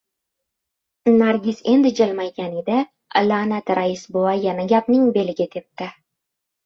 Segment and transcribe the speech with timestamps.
[1.17, 2.79] Nargis endi jilmaygan edi,
[3.27, 5.91] la’nati Rais buva yana gapning beliga tepdi.